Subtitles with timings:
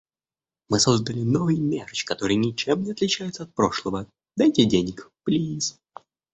[0.69, 4.07] Мы создали новый мерч, который ничем не отличается от прошлого.
[4.35, 5.77] Дайте денег, плиз!